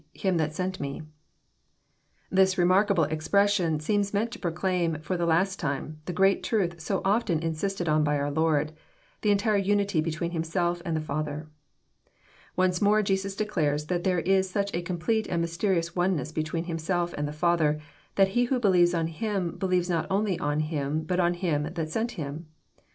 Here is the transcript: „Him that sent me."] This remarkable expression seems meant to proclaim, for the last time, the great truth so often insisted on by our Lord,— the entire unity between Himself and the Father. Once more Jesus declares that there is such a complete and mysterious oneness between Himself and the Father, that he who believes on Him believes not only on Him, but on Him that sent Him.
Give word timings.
„Him 0.15 0.37
that 0.37 0.55
sent 0.55 0.79
me."] 0.79 1.03
This 2.31 2.57
remarkable 2.57 3.03
expression 3.03 3.79
seems 3.79 4.15
meant 4.15 4.31
to 4.31 4.39
proclaim, 4.39 4.97
for 5.01 5.15
the 5.15 5.27
last 5.27 5.59
time, 5.59 6.01
the 6.05 6.11
great 6.11 6.41
truth 6.43 6.81
so 6.81 7.03
often 7.05 7.37
insisted 7.37 7.87
on 7.87 8.03
by 8.03 8.17
our 8.17 8.31
Lord,— 8.31 8.71
the 9.21 9.29
entire 9.29 9.57
unity 9.59 10.01
between 10.01 10.31
Himself 10.31 10.81
and 10.85 10.97
the 10.97 11.01
Father. 11.05 11.51
Once 12.55 12.81
more 12.81 13.03
Jesus 13.03 13.35
declares 13.35 13.85
that 13.85 14.03
there 14.03 14.21
is 14.21 14.49
such 14.49 14.73
a 14.73 14.81
complete 14.81 15.27
and 15.27 15.39
mysterious 15.39 15.95
oneness 15.95 16.31
between 16.31 16.63
Himself 16.63 17.13
and 17.15 17.27
the 17.27 17.31
Father, 17.31 17.79
that 18.15 18.29
he 18.29 18.45
who 18.45 18.59
believes 18.59 18.95
on 18.95 19.05
Him 19.05 19.55
believes 19.55 19.87
not 19.87 20.07
only 20.09 20.39
on 20.39 20.61
Him, 20.61 21.03
but 21.03 21.19
on 21.19 21.35
Him 21.35 21.71
that 21.75 21.89
sent 21.91 22.13
Him. 22.13 22.47